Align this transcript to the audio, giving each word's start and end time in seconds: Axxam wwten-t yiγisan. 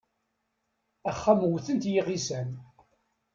Axxam 1.09 1.41
wwten-t 1.49 1.83
yiγisan. 1.91 2.49